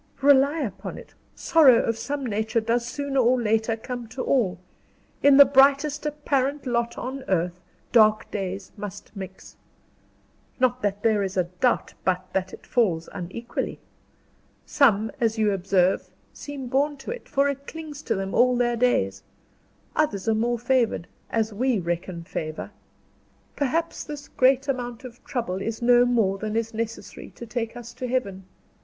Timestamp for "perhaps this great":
23.55-24.67